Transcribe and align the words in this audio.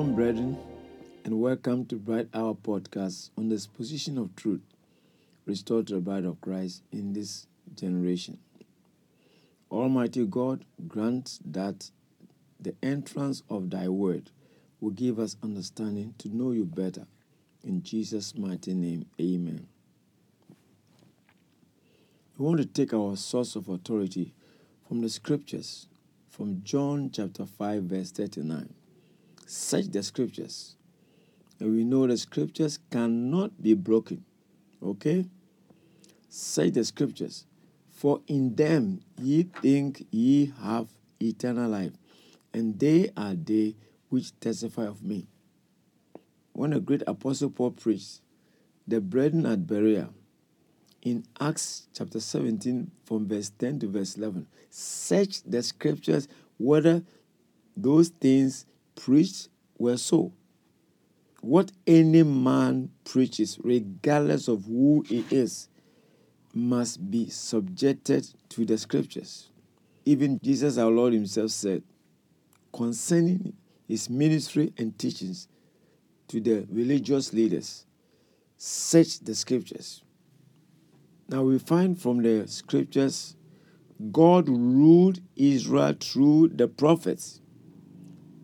Shalom, 0.00 0.14
brethren, 0.14 0.56
and 1.26 1.42
welcome 1.42 1.84
to 1.84 1.96
Bright 1.96 2.28
Hour 2.32 2.54
Podcast 2.54 3.28
on 3.36 3.50
the 3.50 3.54
exposition 3.56 4.16
of 4.16 4.34
truth 4.34 4.62
restored 5.44 5.88
to 5.88 5.96
the 5.96 6.00
bride 6.00 6.24
of 6.24 6.40
Christ 6.40 6.82
in 6.90 7.12
this 7.12 7.46
generation. 7.74 8.38
Almighty 9.70 10.24
God, 10.24 10.64
grant 10.88 11.38
that 11.44 11.90
the 12.58 12.74
entrance 12.82 13.42
of 13.50 13.68
thy 13.68 13.88
word 13.88 14.30
will 14.80 14.92
give 14.92 15.18
us 15.18 15.36
understanding 15.42 16.14
to 16.16 16.34
know 16.34 16.52
you 16.52 16.64
better. 16.64 17.06
In 17.62 17.82
Jesus' 17.82 18.34
mighty 18.34 18.72
name, 18.72 19.04
amen. 19.20 19.66
We 22.38 22.46
want 22.46 22.56
to 22.56 22.64
take 22.64 22.94
our 22.94 23.18
source 23.18 23.54
of 23.54 23.68
authority 23.68 24.32
from 24.88 25.02
the 25.02 25.10
scriptures, 25.10 25.88
from 26.30 26.62
John 26.64 27.10
chapter 27.12 27.44
5, 27.44 27.82
verse 27.82 28.12
39. 28.12 28.72
Search 29.52 29.86
the 29.86 30.00
scriptures, 30.00 30.76
and 31.58 31.74
we 31.74 31.82
know 31.82 32.06
the 32.06 32.16
scriptures 32.16 32.78
cannot 32.88 33.60
be 33.60 33.74
broken. 33.74 34.24
Okay? 34.80 35.26
Search 36.28 36.74
the 36.74 36.84
scriptures, 36.84 37.46
for 37.90 38.20
in 38.28 38.54
them 38.54 39.00
ye 39.20 39.42
think 39.42 40.06
ye 40.12 40.52
have 40.62 40.86
eternal 41.20 41.68
life, 41.68 41.90
and 42.54 42.78
they 42.78 43.10
are 43.16 43.34
they 43.34 43.74
which 44.08 44.38
testify 44.38 44.86
of 44.86 45.02
me. 45.02 45.26
When 46.52 46.70
the 46.70 46.78
great 46.78 47.02
apostle 47.08 47.50
Paul 47.50 47.72
preached, 47.72 48.20
the 48.86 49.00
brethren 49.00 49.46
at 49.46 49.66
Berea, 49.66 50.10
in 51.02 51.24
Acts 51.40 51.88
chapter 51.92 52.20
17, 52.20 52.88
from 53.04 53.26
verse 53.26 53.50
10 53.58 53.80
to 53.80 53.88
verse 53.88 54.16
11, 54.16 54.46
search 54.70 55.42
the 55.42 55.60
scriptures 55.60 56.28
whether 56.56 57.02
those 57.76 58.10
things 58.10 58.64
preached 59.04 59.48
were 59.78 59.96
so. 59.96 60.32
What 61.40 61.72
any 61.86 62.22
man 62.22 62.90
preaches, 63.04 63.58
regardless 63.62 64.46
of 64.46 64.64
who 64.64 65.04
he 65.08 65.24
is, 65.30 65.68
must 66.52 67.10
be 67.10 67.28
subjected 67.30 68.28
to 68.50 68.64
the 68.64 68.76
scriptures. 68.76 69.48
Even 70.04 70.38
Jesus, 70.42 70.76
our 70.76 70.90
Lord 70.90 71.12
Himself, 71.12 71.50
said 71.50 71.82
concerning 72.72 73.54
His 73.88 74.10
ministry 74.10 74.72
and 74.76 74.96
teachings 74.98 75.48
to 76.28 76.40
the 76.40 76.66
religious 76.70 77.32
leaders 77.32 77.86
search 78.56 79.20
the 79.20 79.34
scriptures. 79.34 80.02
Now 81.28 81.42
we 81.42 81.58
find 81.58 82.00
from 82.00 82.22
the 82.22 82.46
scriptures 82.48 83.36
God 84.12 84.48
ruled 84.48 85.20
Israel 85.36 85.94
through 85.98 86.48
the 86.48 86.68
prophets. 86.68 87.39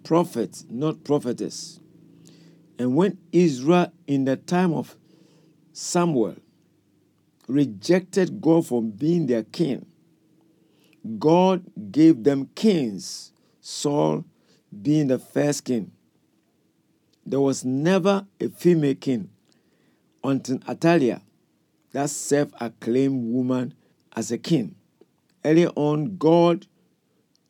Prophets, 0.07 0.65
not 0.71 1.03
prophetess. 1.03 1.81
And 2.79 2.95
when 2.95 3.19
Israel, 3.33 3.93
in 4.07 4.25
the 4.25 4.37
time 4.37 4.73
of 4.73 4.97
Samuel, 5.73 6.37
rejected 7.49 8.41
God 8.41 8.69
from 8.69 8.91
being 8.91 9.27
their 9.27 9.43
king, 9.43 9.85
God 11.19 11.65
gave 11.91 12.23
them 12.23 12.51
kings, 12.55 13.33
Saul 13.61 14.25
being 14.81 15.09
the 15.09 15.19
first 15.19 15.65
king. 15.65 15.91
There 17.25 17.41
was 17.41 17.65
never 17.65 18.29
a 18.41 18.49
female 18.49 18.95
king 18.95 19.31
until 20.23 20.61
Athaliah, 20.69 21.23
that 21.91 22.11
self 22.11 22.51
acclaimed 22.61 23.35
woman, 23.35 23.75
as 24.15 24.31
a 24.31 24.39
king. 24.39 24.77
Early 25.45 25.67
on, 25.67 26.17
God 26.17 26.69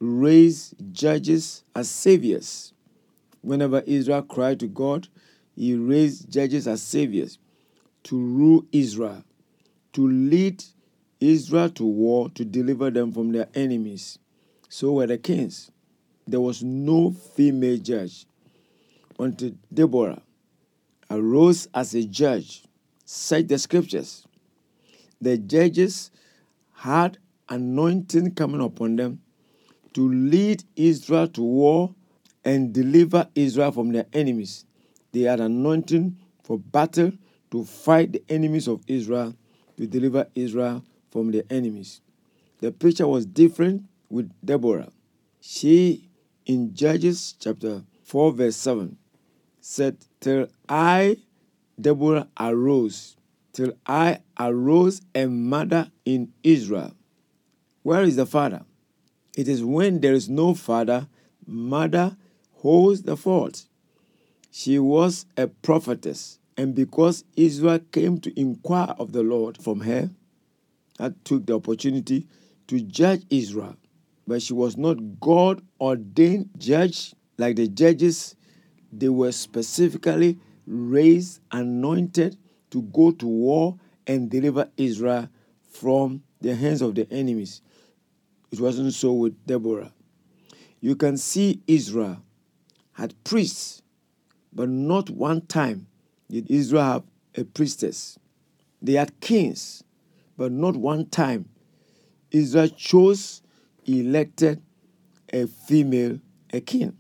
raised 0.00 0.75
judges 0.92 1.64
as 1.75 1.91
saviors. 1.91 2.72
Whenever 3.42 3.83
Israel 3.86 4.22
cried 4.22 4.61
to 4.61 4.66
God, 4.66 5.09
He 5.54 5.75
raised 5.75 6.31
judges 6.31 6.66
as 6.66 6.82
saviors 6.82 7.38
to 8.04 8.19
rule 8.19 8.65
Israel 8.72 9.25
to 9.97 10.06
lead 10.06 10.62
Israel 11.21 11.71
to 11.71 11.84
war 11.84 12.28
to 12.34 12.44
deliver 12.44 12.91
them 12.91 13.12
from 13.12 13.32
their 13.32 13.48
enemies. 13.54 14.19
So 14.69 14.93
were 14.93 15.06
the 15.06 15.16
kings. 15.16 15.71
There 16.26 16.41
was 16.41 16.62
no 16.62 17.12
female 17.12 17.78
judge 17.78 18.26
until 19.19 19.53
Deborah 19.72 20.21
arose 21.10 21.66
as 21.72 21.94
a 21.94 22.04
judge. 22.04 22.62
Cite 23.06 23.48
the 23.48 23.59
scriptures. 23.59 24.26
The 25.19 25.38
judges 25.38 26.10
had 26.75 27.16
anointing 27.48 28.34
coming 28.34 28.60
upon 28.60 28.97
them 28.97 29.22
to 29.97 30.07
lead 30.11 30.62
Israel 30.77 31.27
to 31.27 31.41
war 31.41 31.95
and 32.45 32.75
deliver 32.75 33.27
Israel 33.34 33.73
from 33.73 33.93
their 33.93 34.05
enemies. 34.12 34.67
They 35.12 35.23
had 35.23 35.41
anointing 35.41 36.19
for 36.45 36.59
battle 36.59 37.12
to 37.51 37.65
fight 37.65 38.12
the 38.12 38.23
enemies 38.29 38.69
of 38.69 38.83
Israel 38.87 39.34
to 39.79 39.87
deliver 39.87 40.29
Israel 40.34 40.84
from 41.11 41.31
their 41.31 41.45
enemies. 41.49 42.03
The 42.61 42.73
picture 42.73 43.09
was 43.09 43.25
different 43.25 43.84
with 44.11 44.31
Deborah. 44.45 44.91
She, 45.41 46.11
in 46.45 46.75
Judges 46.75 47.34
chapter 47.41 47.83
4, 48.05 48.33
verse 48.33 48.57
7, 48.57 48.99
said, 49.63 49.97
Till 50.21 50.49
I, 50.69 51.17
Deborah, 51.81 52.28
arose, 52.39 53.17
till 53.55 53.73
I 53.87 54.19
arose 54.39 55.01
a 55.15 55.25
mother 55.25 55.91
in 56.05 56.34
Israel. 56.43 56.93
Where 57.83 58.03
is 58.03 58.17
the 58.17 58.27
father? 58.27 58.66
It 59.36 59.47
is 59.47 59.62
when 59.62 60.00
there 60.00 60.14
is 60.14 60.28
no 60.28 60.54
father, 60.54 61.08
mother 61.47 62.16
holds 62.54 63.02
the 63.02 63.16
fort. 63.16 63.66
She 64.50 64.78
was 64.78 65.26
a 65.36 65.47
prophetess 65.47 66.38
and 66.56 66.74
because 66.74 67.24
Israel 67.36 67.80
came 67.92 68.19
to 68.20 68.41
inquire 68.41 68.94
of 68.98 69.12
the 69.12 69.22
Lord 69.22 69.62
from 69.62 69.80
her, 69.80 70.10
that 70.98 71.24
took 71.24 71.47
the 71.47 71.54
opportunity 71.54 72.26
to 72.69 72.80
judge 72.80 73.24
Israel. 73.28 73.76
But 74.26 74.42
she 74.42 74.54
was 74.54 74.76
not 74.76 75.20
God 75.20 75.62
ordained 75.80 76.50
judge 76.56 77.14
like 77.36 77.56
the 77.56 77.68
judges. 77.68 78.34
They 78.91 79.10
were 79.10 79.32
specifically 79.32 80.38
raised, 80.66 81.41
anointed 81.53 82.38
to 82.70 82.82
go 82.82 83.10
to 83.12 83.26
war 83.26 83.78
and 84.06 84.30
deliver 84.30 84.70
Israel 84.76 85.28
from 85.70 86.22
the 86.41 86.54
hands 86.54 86.80
of 86.80 86.94
the 86.94 87.06
enemies. 87.12 87.60
It 88.51 88.61
wasn't 88.61 88.95
so 88.95 89.12
with 89.12 89.47
Deborah. 89.47 89.93
You 90.81 90.97
can 90.97 91.17
see 91.17 91.62
Israel 91.67 92.23
had 92.93 93.15
priests, 93.25 93.83
but 94.53 94.69
not 94.69 95.11
one 95.11 95.43
time 95.47 95.87
did 96.31 96.51
Israel 96.51 96.83
have 96.83 97.03
a 97.37 97.45
priestess. 97.45 98.19
They 98.81 98.93
had 98.93 99.21
kings, 99.21 99.83
but 100.37 100.53
not 100.53 100.77
one 100.77 101.07
time 101.07 101.49
Israel 102.31 102.69
chose, 102.69 103.43
elected 103.84 104.63
a 105.33 105.47
female 105.47 106.19
a 106.53 106.61
king. 106.61 106.97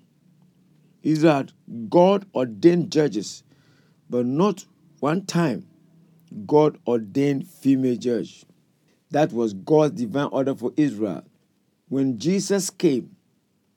Israel 1.02 1.34
had 1.34 1.52
God 1.88 2.26
ordained 2.34 2.90
judges, 2.90 3.44
but 4.10 4.26
not 4.26 4.64
one 5.00 5.24
time 5.24 5.66
God 6.46 6.78
ordained 6.86 7.46
female 7.46 7.96
judge. 7.96 8.44
That 9.10 9.32
was 9.32 9.54
God's 9.54 10.00
divine 10.00 10.28
order 10.32 10.54
for 10.54 10.72
Israel. 10.76 11.22
When 11.88 12.18
Jesus 12.18 12.70
came 12.70 13.14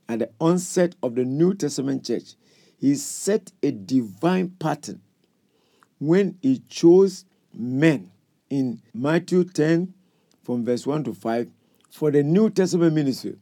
at 0.08 0.20
the 0.20 0.30
onset 0.40 0.96
of 1.04 1.14
the 1.16 1.24
New 1.24 1.54
Testament 1.54 2.06
church, 2.06 2.36
he 2.78 2.96
set 2.96 3.52
a 3.62 3.72
divine 3.72 4.50
pattern 4.60 5.02
when 6.00 6.38
he 6.42 6.60
chose 6.70 7.26
men 7.54 8.10
in 8.50 8.82
Matthew 8.94 9.44
10 9.44 9.94
from 10.44 10.66
verse 10.66 10.88
1 10.88 11.04
to 11.04 11.14
5 11.14 11.52
for 11.92 12.10
the 12.10 12.24
New 12.24 12.50
Testament 12.50 12.96
ministry 12.96 13.36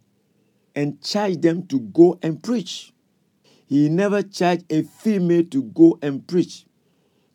and 0.76 1.02
charged 1.02 1.44
them 1.44 1.66
to 1.68 1.80
go 1.80 2.20
and 2.22 2.44
preach. 2.44 2.92
He 3.68 3.88
never 3.88 4.22
charged 4.22 4.66
a 4.72 4.84
female 4.84 5.44
to 5.46 5.64
go 5.64 5.98
and 6.02 6.28
preach. 6.28 6.66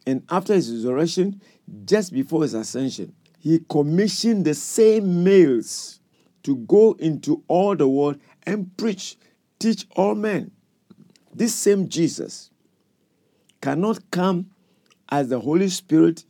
And 0.07 0.23
after 0.29 0.55
his 0.55 0.71
resurrection, 0.71 1.41
just 1.85 2.13
before 2.13 2.43
his 2.43 2.55
ascension, 2.55 3.15
he 3.39 3.61
commissioned 3.71 4.45
the 4.45 4.55
same 4.55 5.25
males 5.25 6.01
to 6.43 6.57
go 6.57 6.93
into 6.99 7.43
all 7.49 7.77
the 7.77 7.89
world 7.89 8.19
and 8.45 8.77
preach, 8.77 9.17
teach 9.59 9.87
all 9.97 10.15
men. 10.15 10.51
This 11.35 11.55
same 11.55 11.89
Jesus 11.89 12.51
cannot 13.61 14.11
come 14.11 14.51
as 15.09 15.29
the 15.29 15.41
Holy 15.41 15.69
Spirit 15.69 16.25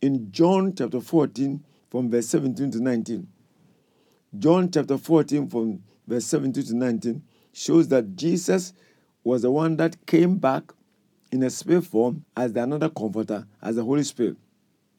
in 0.00 0.30
John 0.30 0.74
chapter 0.76 1.00
14 1.00 1.64
from 1.90 2.10
verse 2.10 2.28
17 2.28 2.70
to 2.72 2.80
19. 2.80 3.26
John 4.38 4.70
chapter 4.70 4.98
14 4.98 5.48
from 5.48 5.82
verse 6.06 6.26
17 6.26 6.64
to 6.64 6.76
19 6.76 7.22
shows 7.52 7.88
that 7.88 8.16
Jesus 8.16 8.72
was 9.22 9.42
the 9.42 9.50
one 9.50 9.76
that 9.76 10.06
came 10.06 10.36
back 10.36 10.72
in 11.32 11.42
a 11.42 11.50
spirit 11.50 11.84
form 11.84 12.24
as 12.36 12.52
the 12.52 12.62
another 12.62 12.88
comforter, 12.88 13.46
as 13.62 13.76
the 13.76 13.84
Holy 13.84 14.02
Spirit. 14.02 14.36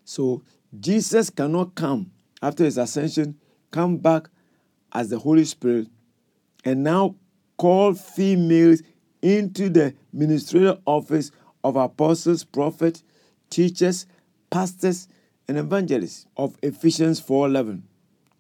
So 0.04 0.42
Jesus 0.80 1.30
cannot 1.30 1.76
come 1.76 2.12
after 2.42 2.64
his 2.64 2.78
ascension, 2.78 3.38
come 3.72 3.98
back 3.98 4.30
as 4.96 5.10
the 5.10 5.20
Holy 5.20 5.44
Spirit, 5.44 5.88
and 6.64 6.82
now 6.84 7.16
call 7.58 7.94
females 7.94 8.82
into 9.22 9.70
the 9.70 9.94
ministerial 10.14 10.80
office 10.86 11.32
of 11.64 11.76
apostles, 11.76 12.46
prophets, 12.46 13.04
teachers, 13.50 14.08
pastors, 14.50 15.10
and 15.48 15.58
evangelists 15.58 16.26
of 16.38 16.58
Ephesians 16.64 17.20
4:11, 17.20 17.84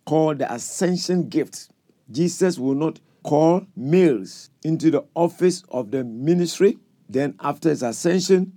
called 0.05 0.39
the 0.39 0.51
ascension 0.51 1.27
gift. 1.27 1.69
Jesus 2.09 2.57
will 2.57 2.73
not 2.73 3.01
call 3.21 3.67
males 3.75 4.49
into 4.63 4.89
the 4.89 5.03
office 5.13 5.61
of 5.69 5.91
the 5.91 6.03
ministry. 6.03 6.77
Then, 7.09 7.35
after 7.41 7.69
his 7.69 7.83
ascension, 7.83 8.53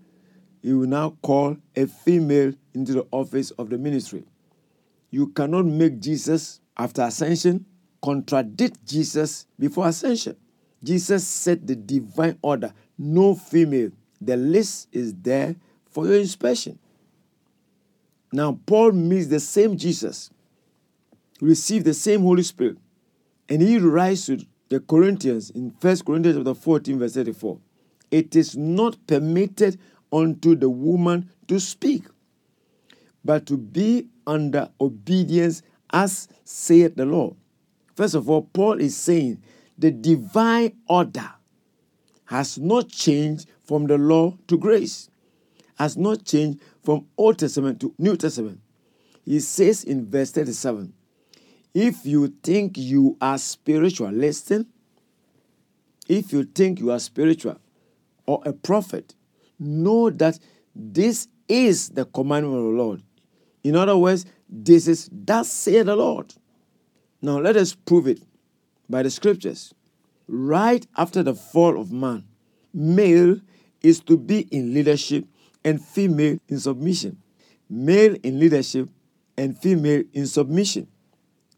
he 0.62 0.72
will 0.72 0.86
now 0.86 1.16
call 1.22 1.56
a 1.74 1.86
female 1.86 2.52
into 2.74 2.92
the 2.92 3.06
office 3.10 3.50
of 3.52 3.70
the 3.70 3.78
ministry. 3.78 4.24
You 5.10 5.28
cannot 5.28 5.66
make 5.66 5.98
Jesus 6.00 6.60
after 6.76 7.02
ascension 7.02 7.66
contradict 8.02 8.84
Jesus 8.86 9.46
before 9.58 9.88
ascension. 9.88 10.36
Jesus 10.82 11.26
set 11.26 11.66
the 11.66 11.74
divine 11.74 12.38
order 12.42 12.72
no 12.98 13.34
female. 13.34 13.90
The 14.20 14.36
list 14.36 14.88
is 14.92 15.14
there 15.14 15.54
for 15.90 16.06
your 16.06 16.18
inspection. 16.18 16.78
Now, 18.32 18.58
Paul 18.66 18.92
meets 18.92 19.28
the 19.28 19.40
same 19.40 19.78
Jesus, 19.78 20.30
received 21.40 21.86
the 21.86 21.94
same 21.94 22.22
Holy 22.22 22.42
Spirit, 22.42 22.76
and 23.48 23.62
he 23.62 23.78
writes 23.78 24.26
to 24.26 24.44
the 24.68 24.80
Corinthians 24.80 25.50
in 25.50 25.72
1 25.80 25.98
Corinthians 26.00 26.36
chapter 26.36 26.54
14, 26.54 26.98
verse 26.98 27.14
34. 27.14 27.58
It 28.10 28.36
is 28.36 28.56
not 28.56 28.98
permitted 29.06 29.78
unto 30.12 30.54
the 30.54 30.68
woman 30.68 31.30
to 31.46 31.58
speak, 31.58 32.04
but 33.24 33.46
to 33.46 33.56
be 33.56 34.08
under 34.26 34.68
obedience, 34.80 35.62
as 35.90 36.28
saith 36.44 36.96
the 36.96 37.06
Lord. 37.06 37.34
First 37.98 38.14
of 38.14 38.30
all, 38.30 38.42
Paul 38.42 38.80
is 38.80 38.96
saying 38.96 39.42
the 39.76 39.90
divine 39.90 40.76
order 40.88 41.32
has 42.26 42.56
not 42.56 42.88
changed 42.88 43.50
from 43.64 43.88
the 43.88 43.98
law 43.98 44.38
to 44.46 44.56
grace, 44.56 45.10
has 45.74 45.96
not 45.96 46.24
changed 46.24 46.60
from 46.84 47.08
Old 47.16 47.40
Testament 47.40 47.80
to 47.80 47.92
New 47.98 48.16
Testament. 48.16 48.60
He 49.24 49.40
says 49.40 49.82
in 49.82 50.08
verse 50.08 50.30
37 50.30 50.92
if 51.74 52.06
you 52.06 52.28
think 52.40 52.78
you 52.78 53.16
are 53.20 53.36
spiritual, 53.36 54.10
listen. 54.10 54.68
If 56.08 56.32
you 56.32 56.44
think 56.44 56.78
you 56.78 56.92
are 56.92 57.00
spiritual 57.00 57.58
or 58.26 58.42
a 58.44 58.52
prophet, 58.52 59.16
know 59.58 60.08
that 60.10 60.38
this 60.72 61.26
is 61.48 61.88
the 61.88 62.04
commandment 62.04 62.58
of 62.58 62.62
the 62.62 62.80
Lord. 62.80 63.02
In 63.64 63.74
other 63.74 63.96
words, 63.96 64.24
this 64.48 64.86
is 64.86 65.10
thus 65.10 65.50
say 65.50 65.82
the 65.82 65.96
Lord. 65.96 66.32
Now 67.20 67.38
let 67.38 67.56
us 67.56 67.74
prove 67.74 68.06
it 68.06 68.22
by 68.88 69.02
the 69.02 69.10
scriptures. 69.10 69.74
Right 70.28 70.86
after 70.96 71.22
the 71.22 71.34
fall 71.34 71.80
of 71.80 71.90
man, 71.90 72.24
male 72.72 73.40
is 73.82 74.00
to 74.00 74.16
be 74.16 74.40
in 74.50 74.74
leadership 74.74 75.24
and 75.64 75.82
female 75.82 76.38
in 76.48 76.58
submission. 76.58 77.20
Male 77.68 78.16
in 78.22 78.38
leadership 78.38 78.88
and 79.36 79.58
female 79.58 80.02
in 80.12 80.26
submission. 80.26 80.88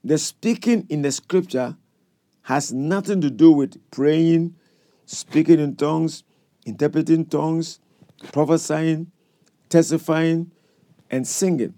The 0.03 0.19
speaking 0.19 0.87
in 0.89 1.03
the 1.03 1.13
scripture 1.13 1.77
has 2.43 2.73
nothing 2.73 3.21
to 3.21 3.31
do 3.31 3.53
with 3.53 3.79
praying, 3.91 4.57
speaking 5.05 5.61
in 5.61 5.77
tongues, 5.77 6.25
interpreting 6.65 7.27
tongues, 7.27 7.81
prophesying, 8.33 9.11
testifying, 9.69 10.51
and 11.11 11.27
singing. 11.27 11.75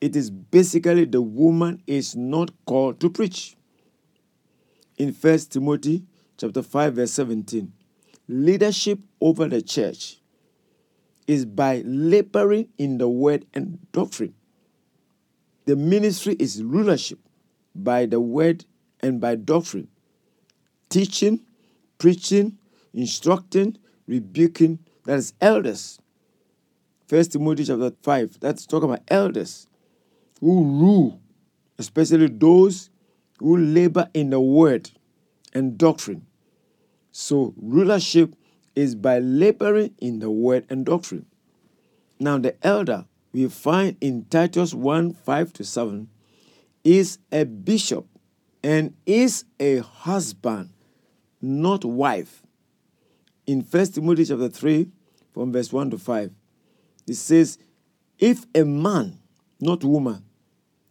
It 0.00 0.14
is 0.14 0.30
basically 0.30 1.04
the 1.04 1.22
woman 1.22 1.82
is 1.86 2.14
not 2.14 2.50
called 2.64 3.00
to 3.00 3.10
preach. 3.10 3.56
In 4.96 5.12
1 5.12 5.38
Timothy 5.50 6.04
chapter 6.36 6.62
5 6.62 6.94
verse 6.94 7.12
17, 7.12 7.72
leadership 8.28 9.00
over 9.20 9.48
the 9.48 9.62
church 9.62 10.18
is 11.26 11.44
by 11.44 11.82
laboring 11.84 12.68
in 12.78 12.98
the 12.98 13.08
word 13.08 13.44
and 13.54 13.78
doctrine. 13.92 14.34
The 15.66 15.76
ministry 15.76 16.36
is 16.38 16.62
rulership 16.62 17.18
by 17.74 18.06
the 18.06 18.20
word 18.20 18.64
and 19.00 19.20
by 19.20 19.34
doctrine, 19.34 19.88
teaching, 20.88 21.40
preaching, 21.98 22.56
instructing, 22.94 23.76
rebuking, 24.06 24.78
that 25.04 25.18
is 25.18 25.34
elders. 25.40 25.98
First 27.06 27.32
Timothy 27.32 27.64
chapter 27.64 27.92
5, 28.02 28.40
that's 28.40 28.66
talking 28.66 28.88
about 28.88 29.02
elders 29.08 29.66
who 30.40 30.64
rule, 30.64 31.20
especially 31.78 32.28
those 32.28 32.90
who 33.38 33.56
labor 33.56 34.08
in 34.14 34.30
the 34.30 34.40
word 34.40 34.90
and 35.54 35.78
doctrine. 35.78 36.26
So 37.12 37.54
rulership 37.56 38.34
is 38.74 38.94
by 38.94 39.18
laboring 39.18 39.94
in 39.98 40.20
the 40.20 40.30
word 40.30 40.66
and 40.70 40.84
doctrine. 40.84 41.26
Now 42.20 42.38
the 42.38 42.54
elder 42.66 43.06
we 43.32 43.48
find 43.48 43.96
in 44.00 44.24
Titus 44.26 44.74
1 44.74 45.14
5 45.14 45.52
to 45.54 45.64
7 45.64 46.08
is 46.84 47.18
a 47.32 47.44
bishop 47.44 48.06
and 48.62 48.94
is 49.06 49.44
a 49.60 49.78
husband, 49.78 50.70
not 51.40 51.84
wife. 51.84 52.42
In 53.46 53.60
1 53.62 53.86
Timothy 53.86 54.24
chapter 54.24 54.48
3, 54.48 54.88
from 55.32 55.52
verse 55.52 55.72
1 55.72 55.90
to 55.90 55.98
5, 55.98 56.30
it 57.06 57.14
says, 57.14 57.58
If 58.18 58.44
a 58.54 58.64
man, 58.64 59.18
not 59.60 59.84
woman, 59.84 60.24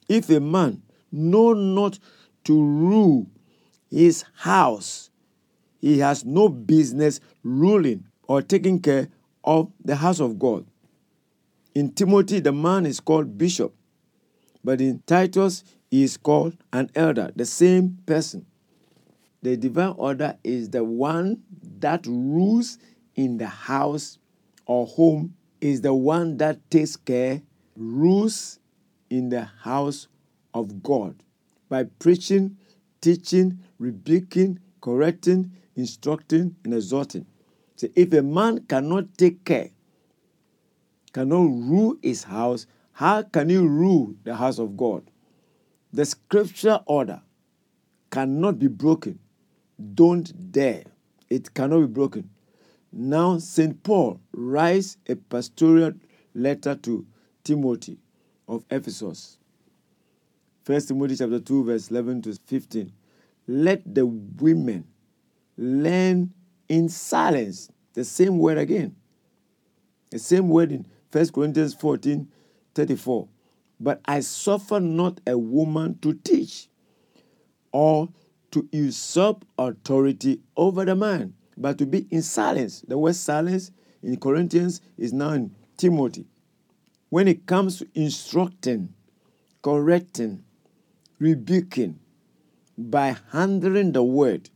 if 0.08 0.30
a 0.30 0.40
man 0.40 0.82
know 1.12 1.54
not 1.54 2.00
to 2.46 2.54
rule 2.62 3.28
his 3.90 4.24
house, 4.36 5.10
he 5.80 6.00
has 6.00 6.26
no 6.26 6.50
business 6.50 7.20
ruling 7.44 8.06
or 8.28 8.42
taking 8.42 8.80
care 8.80 9.10
of 9.44 9.72
the 9.84 9.96
house 9.96 10.20
of 10.20 10.38
God. 10.38 10.66
In 11.74 11.92
Timothy, 11.94 12.40
the 12.40 12.52
man 12.52 12.86
is 12.86 13.00
called 13.00 13.38
bishop, 13.38 13.74
but 14.64 14.82
in 14.82 15.02
Titus, 15.06 15.64
he 15.90 16.04
is 16.04 16.18
called 16.18 16.58
an 16.74 16.90
elder, 16.96 17.32
the 17.36 17.46
same 17.46 18.00
person. 18.06 18.46
The 19.42 19.56
divine 19.56 19.94
order 19.98 20.38
is 20.44 20.72
the 20.72 20.84
one 20.84 21.44
that 21.80 22.06
rules 22.06 22.78
in 23.16 23.38
the 23.38 23.48
house 23.48 24.18
or 24.66 24.86
home, 24.86 25.36
is 25.62 25.82
the 25.82 25.94
one 25.94 26.38
that 26.38 26.70
takes 26.70 26.96
care, 26.96 27.42
rules 27.76 28.60
in 29.10 29.30
the 29.30 29.44
house 29.44 30.08
of 30.54 30.84
God 30.84 31.24
by 31.70 31.84
preaching, 31.84 32.58
teaching, 33.02 33.60
rebuking, 33.80 34.60
correcting, 34.82 35.52
instructing, 35.76 36.56
and 36.64 36.74
exhorting. 36.74 37.26
So 37.76 37.88
if 37.96 38.12
a 38.14 38.22
man 38.22 38.66
cannot 38.66 39.18
take 39.18 39.46
care, 39.46 39.70
cannot 41.14 41.44
rule 41.44 41.98
his 42.02 42.24
house, 42.24 42.66
how 42.94 43.22
can 43.22 43.50
he 43.50 43.58
rule 43.58 44.16
the 44.24 44.36
house 44.36 44.60
of 44.60 44.76
God? 44.76 45.10
The 45.94 46.06
scripture 46.06 46.80
order 46.86 47.22
cannot 48.12 48.60
be 48.60 48.68
broken. 48.68 49.20
Don't 49.94 50.52
dare. 50.52 50.84
It 51.30 51.54
cannot 51.54 51.82
be 51.82 51.88
broken. 51.88 52.30
Now, 52.92 53.38
St. 53.38 53.84
Paul 53.84 54.20
writes 54.32 54.98
a 55.08 55.16
pastoral 55.16 55.94
letter 56.34 56.76
to 56.76 57.06
Timothy 57.44 58.00
of 58.48 58.64
Ephesus. 58.70 59.38
1 60.66 60.82
Timothy 60.82 61.16
chapter 61.16 61.40
2, 61.40 61.64
verse 61.64 61.90
11 61.90 62.24
to 62.24 62.34
15. 62.46 62.92
Let 63.48 63.96
the 63.96 64.06
women 64.06 64.86
learn 65.58 66.34
in 66.68 66.90
silence. 66.90 67.70
The 67.94 68.04
same 68.04 68.38
word 68.38 68.58
again. 68.58 68.96
The 70.12 70.20
same 70.20 70.50
word 70.50 70.72
in 70.72 70.86
1 71.12 71.30
Corinthians 71.30 71.74
14, 71.74 72.28
34. 72.76 73.28
But 73.80 74.02
I 74.06 74.20
suffer 74.22 74.80
not 74.80 75.22
a 75.26 75.38
woman 75.38 75.98
to 76.02 76.14
teach 76.14 76.68
or 77.72 78.10
to 78.52 78.68
usurp 78.72 79.46
authority 79.58 80.42
over 80.56 80.86
the 80.86 80.96
man, 80.96 81.34
but 81.58 81.78
to 81.78 81.86
be 81.86 82.08
in 82.10 82.22
silence. 82.22 82.82
The 82.88 82.98
word 82.98 83.16
silence 83.16 83.72
in 84.02 84.18
Corinthians 84.18 84.82
is 84.98 85.14
now 85.14 85.32
in 85.32 85.56
Timothy. 85.78 86.26
When 87.10 87.28
it 87.28 87.46
comes 87.46 87.80
to 87.80 87.88
instructing, 87.94 88.94
correcting, 89.62 90.44
rebuking, 91.20 92.00
by 92.78 93.18
handling 93.32 93.94
the 93.94 94.04
word, 94.04 94.50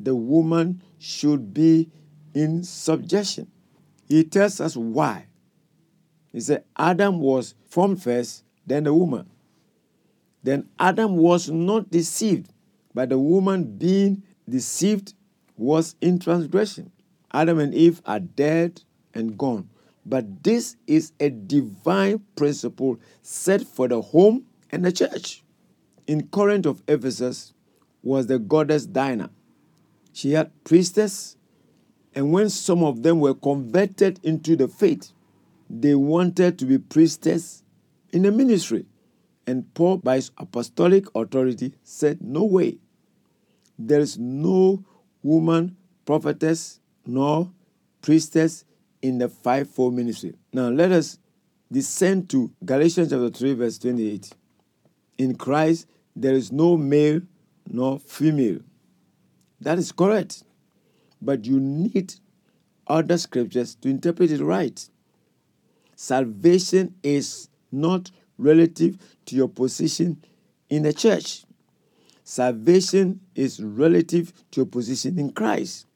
the 0.00 0.14
woman 0.14 0.82
should 0.98 1.52
be 1.52 1.90
in 2.34 2.62
subjection. 2.64 3.50
He 4.08 4.24
tells 4.24 4.60
us 4.60 4.76
why. 4.76 5.26
He 6.32 6.40
said 6.40 6.64
Adam 6.76 7.20
was 7.20 7.54
formed 7.68 8.02
first, 8.02 8.44
then 8.66 8.84
the 8.84 8.94
woman. 8.94 9.28
Then 10.42 10.68
Adam 10.78 11.16
was 11.16 11.50
not 11.50 11.90
deceived, 11.90 12.52
but 12.94 13.08
the 13.08 13.18
woman 13.18 13.76
being 13.76 14.22
deceived 14.48 15.14
was 15.56 15.96
in 16.00 16.18
transgression. 16.18 16.92
Adam 17.32 17.58
and 17.58 17.74
Eve 17.74 18.00
are 18.06 18.20
dead 18.20 18.82
and 19.12 19.36
gone. 19.36 19.68
But 20.08 20.42
this 20.42 20.76
is 20.86 21.12
a 21.20 21.30
divine 21.30 22.22
principle 22.34 22.98
set 23.22 23.62
for 23.62 23.88
the 23.88 24.00
home 24.00 24.44
and 24.70 24.84
the 24.84 24.92
church. 24.92 25.44
In 26.06 26.28
Corinth 26.28 26.66
of 26.66 26.82
Ephesus 26.88 27.52
was 28.02 28.26
the 28.26 28.38
goddess 28.38 28.86
Diana. 28.86 29.30
She 30.12 30.32
had 30.32 30.50
priestess 30.64 31.36
And 32.14 32.32
when 32.32 32.50
some 32.50 32.82
of 32.82 33.02
them 33.02 33.20
were 33.20 33.34
converted 33.34 34.18
into 34.24 34.56
the 34.56 34.66
faith, 34.66 35.12
they 35.70 35.94
wanted 35.94 36.58
to 36.58 36.64
be 36.64 36.78
priestess 36.78 37.62
in 38.12 38.22
the 38.22 38.32
ministry. 38.32 38.86
And 39.46 39.72
Paul, 39.74 39.98
by 39.98 40.16
his 40.16 40.32
apostolic 40.36 41.04
authority, 41.14 41.74
said, 41.84 42.20
No 42.20 42.44
way. 42.44 42.78
There 43.78 44.00
is 44.00 44.18
no 44.18 44.84
woman 45.22 45.76
prophetess 46.04 46.80
nor 47.06 47.52
priestess 48.02 48.64
in 49.02 49.18
the 49.18 49.28
fivefold 49.28 49.94
ministry. 49.94 50.34
Now 50.52 50.68
let 50.68 50.92
us 50.92 51.18
descend 51.70 52.28
to 52.30 52.50
Galatians 52.64 53.10
chapter 53.10 53.30
3, 53.30 53.54
verse 53.54 53.78
28. 53.78 54.32
In 55.18 55.34
Christ, 55.36 55.86
there 56.14 56.34
is 56.34 56.50
no 56.52 56.76
male 56.76 57.20
nor 57.68 57.98
female. 57.98 58.60
That 59.60 59.78
is 59.78 59.92
correct. 59.92 60.42
But 61.20 61.44
you 61.44 61.60
need 61.60 62.14
other 62.86 63.18
scriptures 63.18 63.74
to 63.76 63.88
interpret 63.88 64.30
it 64.30 64.40
right. 64.40 64.88
Salvation 65.96 66.94
is 67.02 67.48
not 67.72 68.10
relative 68.38 68.98
to 69.26 69.36
your 69.36 69.48
position 69.48 70.22
in 70.70 70.84
the 70.84 70.92
church. 70.92 71.44
Salvation 72.22 73.20
is 73.34 73.60
relative 73.62 74.32
to 74.52 74.60
your 74.60 74.66
position 74.66 75.18
in 75.18 75.32
Christ. 75.32 75.86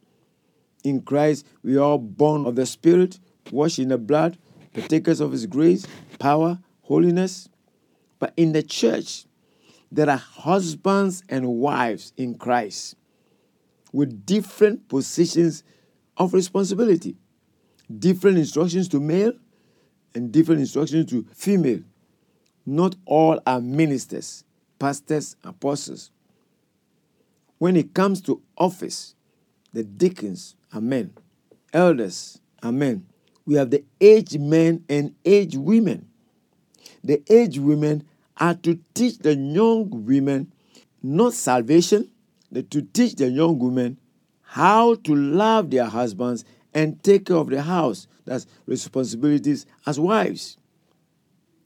In 0.83 1.03
Christ, 1.03 1.47
we 1.63 1.77
are 1.77 1.99
born 1.99 2.47
of 2.47 2.57
the 2.57 2.67
Spirit, 2.67 3.19
washed 3.51 3.79
in 3.79 3.89
the 3.89 3.99
blood, 3.99 4.39
partakers 4.73 5.21
of 5.21 5.33
His 5.33 5.47
grace, 5.47 5.87
power, 6.19 6.59
holiness. 6.83 7.49
But 8.19 8.33
in 8.37 8.53
the 8.53 8.63
church, 8.63 9.27
there 9.91 10.09
are 10.09 10.17
husbands 10.17 11.23
and 11.29 11.47
wives 11.47 12.13
in 12.17 12.37
Christ 12.37 12.97
with 13.93 14.25
different 14.25 14.89
positions 14.89 15.63
of 16.17 16.33
responsibility, 16.33 17.17
different 17.99 18.39
instructions 18.39 18.89
to 18.89 19.01
male 19.01 19.33
and 20.15 20.33
different 20.33 20.61
instructions 20.61 21.11
to 21.11 21.27
female. 21.33 21.81
Not 22.65 22.97
all 23.05 23.41
are 23.47 23.61
ministers, 23.61 24.45
pastors, 24.79 25.37
apostles. 25.45 26.11
When 27.59 27.77
it 27.77 27.93
comes 27.93 28.21
to 28.23 28.41
office, 28.57 29.15
the 29.73 29.85
deacons 29.85 30.55
are 30.73 30.81
men, 30.81 31.13
elders 31.73 32.41
are 32.63 32.73
men. 32.73 33.07
We 33.45 33.55
have 33.55 33.71
the 33.71 33.85
aged 34.01 34.41
men 34.41 34.85
and 34.89 35.15
aged 35.25 35.57
women. 35.57 36.09
The 37.03 37.23
aged 37.29 37.59
women 37.59 38.07
are 38.37 38.55
to 38.55 38.79
teach 38.95 39.19
the 39.19 39.35
young 39.35 40.05
women 40.07 40.53
not 41.03 41.35
salvation, 41.35 42.11
but 42.51 42.71
to 42.71 42.83
teach 42.83 43.17
the 43.17 43.29
young 43.29 43.59
women 43.59 43.99
how 44.43 44.95
to 44.95 45.15
love 45.15 45.71
their 45.71 45.87
husbands 45.87 46.45
and 46.75 47.03
take 47.03 47.27
care 47.27 47.37
of 47.37 47.51
the 47.51 47.63
house. 47.63 48.07
That's 48.25 48.47
responsibilities 48.67 49.67
as 49.87 49.99
wives. 49.99 50.57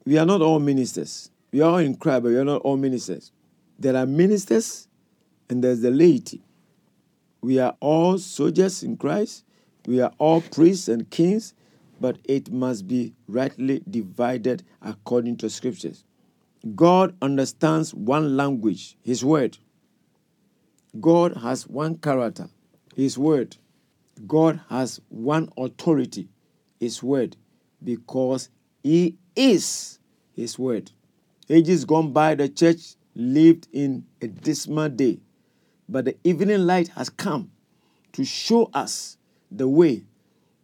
We 0.04 0.18
are 0.18 0.24
not 0.24 0.40
all 0.40 0.58
ministers. 0.58 1.30
We 1.52 1.60
are 1.60 1.70
all 1.70 1.78
in 1.78 1.96
Christ, 1.96 2.22
but 2.22 2.30
we 2.30 2.36
are 2.36 2.44
not 2.44 2.62
all 2.62 2.76
ministers. 2.76 3.32
There 3.78 3.96
are 3.96 4.06
ministers 4.06 4.88
and 5.50 5.62
there's 5.62 5.80
the 5.80 5.90
laity. 5.90 6.45
We 7.46 7.60
are 7.60 7.76
all 7.78 8.18
soldiers 8.18 8.82
in 8.82 8.96
Christ. 8.96 9.44
We 9.86 10.00
are 10.00 10.10
all 10.18 10.40
priests 10.40 10.88
and 10.88 11.08
kings, 11.08 11.54
but 12.00 12.18
it 12.24 12.50
must 12.50 12.88
be 12.88 13.14
rightly 13.28 13.84
divided 13.88 14.64
according 14.82 15.36
to 15.36 15.48
scriptures. 15.48 16.02
God 16.74 17.14
understands 17.22 17.94
one 17.94 18.36
language, 18.36 18.96
His 19.00 19.24
word. 19.24 19.58
God 21.00 21.36
has 21.36 21.68
one 21.68 21.98
character, 21.98 22.48
His 22.96 23.16
word. 23.16 23.56
God 24.26 24.60
has 24.68 25.00
one 25.08 25.48
authority, 25.56 26.28
His 26.80 27.00
word, 27.00 27.36
because 27.84 28.48
He 28.82 29.18
is 29.36 30.00
His 30.34 30.58
word. 30.58 30.90
Ages 31.48 31.84
gone 31.84 32.12
by, 32.12 32.34
the 32.34 32.48
church 32.48 32.96
lived 33.14 33.68
in 33.72 34.04
a 34.20 34.26
dismal 34.26 34.88
day, 34.88 35.20
but 35.88 36.04
the 36.04 36.16
evening 36.24 36.66
light 36.66 36.88
has 36.88 37.08
come 37.08 37.50
to 38.12 38.24
show 38.24 38.70
us 38.74 39.18
the 39.50 39.68
way 39.68 40.04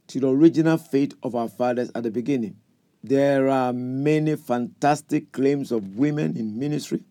to 0.09 0.21
the 0.21 0.29
original 0.29 0.77
faith 0.77 1.15
of 1.23 1.35
our 1.35 1.49
fathers 1.49 1.91
at 1.95 2.03
the 2.03 2.11
beginning. 2.11 2.57
There 3.05 3.49
are 3.49 3.73
many 3.73 4.37
fantastic 4.37 5.33
claims 5.33 5.73
of 5.73 5.97
women 5.97 6.37
in 6.37 6.59
ministry, 6.59 7.05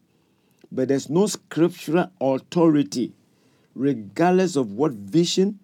but 0.72 0.88
there's 0.88 1.10
no 1.10 1.27
scriptural 1.27 2.12
authority, 2.20 3.13
regardless 3.75 4.56
of 4.56 4.72
what 4.72 4.94
vision, 4.94 5.60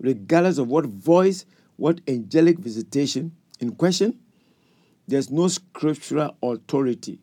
regardless 0.00 0.58
of 0.58 0.68
what 0.68 0.86
voice, 0.86 1.46
what 1.76 2.00
angelic 2.08 2.58
visitation 2.58 3.32
in 3.60 3.72
question. 3.72 4.18
There's 5.06 5.30
no 5.30 5.48
scriptural 5.48 6.36
authority 6.42 7.20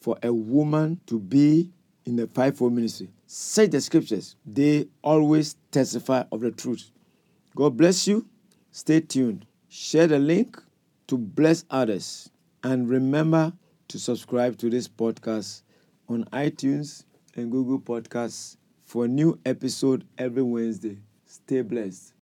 for 0.00 0.18
a 0.22 0.32
woman 0.32 1.00
to 1.06 1.18
be 1.18 1.70
in 2.08 2.16
the 2.16 2.26
fivefold 2.26 2.72
ministry. 2.72 3.10
Say 3.26 3.66
the 3.66 3.80
scriptures, 3.80 4.34
they 4.46 4.88
always 5.02 5.56
testify 5.70 6.24
of 6.32 6.40
the 6.40 6.50
truth. 6.50 6.90
God 7.54 7.76
bless 7.76 8.08
you. 8.08 8.26
Stay 8.72 9.00
tuned. 9.00 9.46
Share 9.68 10.06
the 10.06 10.18
link 10.18 10.60
to 11.08 11.18
bless 11.18 11.64
others. 11.70 12.30
And 12.64 12.88
remember 12.88 13.52
to 13.88 13.98
subscribe 13.98 14.56
to 14.58 14.70
this 14.70 14.88
podcast 14.88 15.62
on 16.08 16.24
iTunes 16.32 17.04
and 17.36 17.52
Google 17.52 17.78
Podcasts 17.78 18.56
for 18.84 19.04
a 19.04 19.08
new 19.08 19.38
episode 19.44 20.04
every 20.16 20.42
Wednesday. 20.42 20.98
Stay 21.26 21.60
blessed. 21.60 22.14